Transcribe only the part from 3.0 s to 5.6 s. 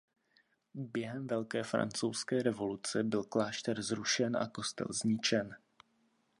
byl klášter zrušen a kostel zničen.